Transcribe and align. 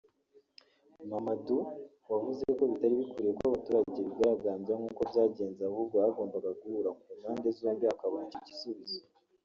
Mamadou 1.09 1.61
wavuze 2.09 2.43
ko 2.57 2.63
bitari 2.71 2.95
bikwiriye 2.99 3.33
ko 3.37 3.43
abaturage 3.47 3.99
bigaragambya 4.07 4.73
nkuko 4.79 5.01
byagenze 5.11 5.61
ahubwo 5.65 5.95
hagombaga 6.03 6.49
guhura 6.59 6.89
ku 6.99 7.05
mpande 7.19 7.47
zombi 7.57 7.83
hakaboneka 7.89 8.37
igisubizo 8.41 8.99